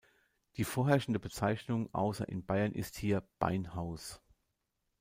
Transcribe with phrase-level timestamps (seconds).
[0.57, 4.19] Die vorherrschende Bezeichnung außer in Bayern ist hier "Beinhaus".